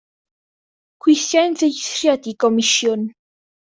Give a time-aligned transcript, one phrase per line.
[1.05, 3.05] Gweithiai'n ddieithriad i gomisiwn.